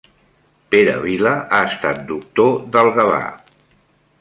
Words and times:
Pere 0.75 0.95
Vila 1.03 1.33
ha 1.57 1.59
estat 1.73 1.99
doctor 2.13 2.59
del 2.77 2.91
Gavà. 2.99 3.21